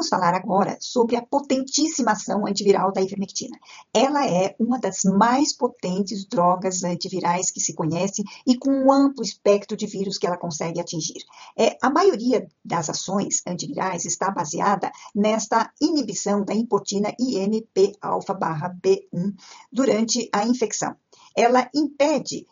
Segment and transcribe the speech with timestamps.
[0.00, 3.54] Vamos falar agora sobre a potentíssima ação antiviral da ivermectina.
[3.92, 9.22] Ela é uma das mais potentes drogas antivirais que se conhece e com um amplo
[9.22, 11.22] espectro de vírus que ela consegue atingir.
[11.54, 19.34] É, a maioria das ações antivirais está baseada nesta inibição da importina INP-alfa-B1
[19.70, 20.96] durante a infecção.
[21.36, 22.46] Ela impede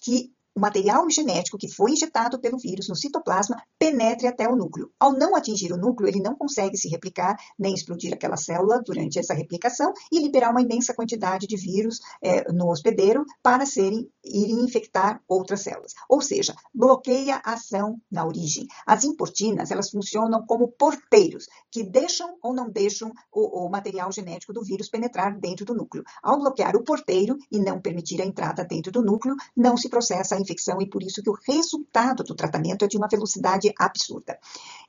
[0.00, 4.90] que o material genético que foi injetado pelo vírus no citoplasma penetre até o núcleo.
[4.98, 9.20] Ao não atingir o núcleo, ele não consegue se replicar, nem explodir aquela célula durante
[9.20, 14.64] essa replicação e liberar uma imensa quantidade de vírus é, no hospedeiro para serem, irem
[14.64, 15.92] infectar outras células.
[16.08, 18.66] Ou seja, bloqueia a ação na origem.
[18.84, 24.52] As importinas, elas funcionam como porteiros, que deixam ou não deixam o, o material genético
[24.52, 26.02] do vírus penetrar dentro do núcleo.
[26.20, 30.34] Ao bloquear o porteiro e não permitir a entrada dentro do núcleo, não se processa
[30.34, 34.38] a infecção e por isso que o resultado do tratamento é de uma velocidade absurda.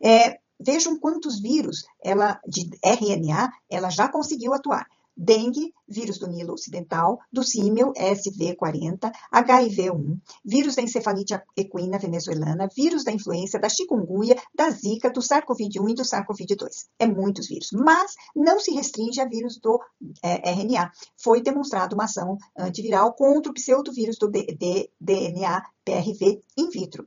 [0.02, 4.88] É, vejam quantos vírus ela, de RNA ela já conseguiu atuar
[5.20, 13.04] dengue, vírus do Nilo Ocidental, do símil SV40, HIV-1, vírus da encefalite equina venezuelana, vírus
[13.04, 16.88] da influenza, da chikungunya, da zika, do SARS-CoV-1 e do SARS-CoV-2.
[16.98, 19.82] É muitos vírus, mas não se restringe a vírus do
[20.24, 20.90] é, RNA.
[21.22, 27.06] Foi demonstrada uma ação antiviral contra o pseudovírus do DNA PRV in vitro.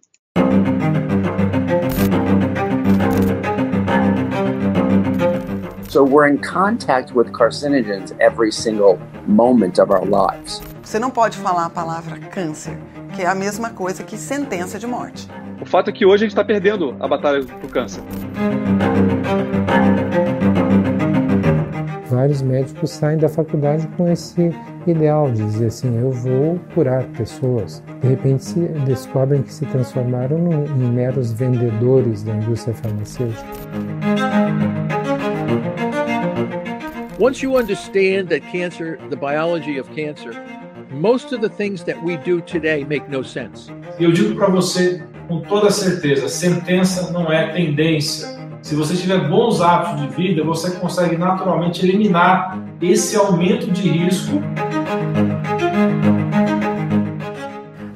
[5.93, 10.63] So we're in contact with carcinogens every single moment of our lives.
[10.83, 12.79] Você não pode falar a palavra câncer,
[13.15, 15.29] que é a mesma coisa que sentença de morte.
[15.61, 18.03] O fato é que hoje a gente está perdendo a batalha pro câncer.
[22.09, 24.51] Vários médicos saem da faculdade com esse
[24.87, 27.85] ideal de dizer assim: eu vou curar pessoas.
[28.01, 33.45] De repente se descobrem que se transformaram em meros vendedores da indústria farmacêutica.
[37.19, 40.33] Once you understand that cancer, the biology of cancer,
[40.91, 43.71] most of the things that we do today make no sense.
[43.99, 48.29] Eu digo para você com toda certeza, sentença não é tendência.
[48.61, 54.41] Se você tiver bons hábitos de vida, você consegue naturalmente eliminar esse aumento de risco.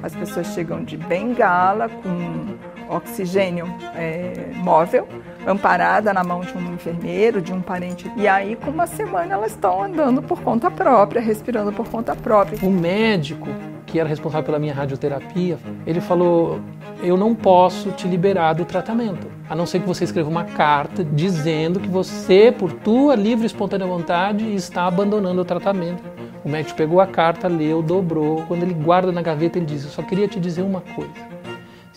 [0.03, 2.56] As pessoas chegam de bengala com
[2.89, 3.65] oxigênio
[3.95, 5.07] é, móvel,
[5.45, 8.11] amparada na mão de um enfermeiro, de um parente.
[8.15, 12.59] E aí, com uma semana, elas estão andando por conta própria, respirando por conta própria.
[12.61, 13.47] O médico
[13.87, 16.59] que era responsável pela minha radioterapia, ele falou:
[17.01, 21.03] Eu não posso te liberar do tratamento, a não ser que você escreva uma carta
[21.03, 26.03] dizendo que você, por tua livre e espontânea vontade, está abandonando o tratamento.
[26.43, 28.43] O médico pegou a carta, leu, dobrou.
[28.47, 31.36] Quando ele guarda na gaveta, ele diz: Eu só queria te dizer uma coisa.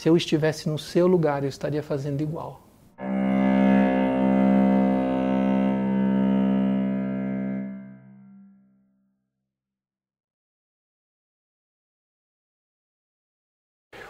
[0.01, 2.63] Se eu estivesse no seu lugar, eu estaria fazendo igual.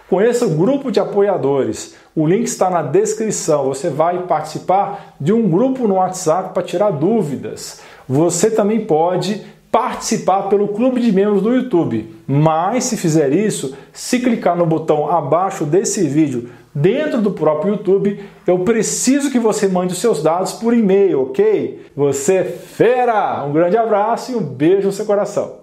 [0.08, 1.96] Conheça o grupo de apoiadores.
[2.14, 3.64] O link está na descrição.
[3.64, 7.82] Você vai participar de um grupo no WhatsApp para tirar dúvidas.
[8.08, 12.19] Você também pode participar pelo clube de membros do YouTube.
[12.32, 18.20] Mas se fizer isso, se clicar no botão abaixo desse vídeo dentro do próprio YouTube,
[18.46, 21.86] eu preciso que você mande os seus dados por e-mail, ok?
[21.96, 23.44] Você é fera!
[23.44, 25.54] Um grande abraço e um beijo no seu coração.